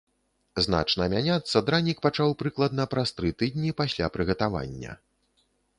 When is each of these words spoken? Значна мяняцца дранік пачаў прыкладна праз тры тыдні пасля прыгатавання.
Значна 0.65 1.03
мяняцца 1.13 1.61
дранік 1.69 2.01
пачаў 2.07 2.33
прыкладна 2.41 2.83
праз 2.95 3.09
тры 3.19 3.29
тыдні 3.43 3.69
пасля 3.85 4.05
прыгатавання. 4.19 4.99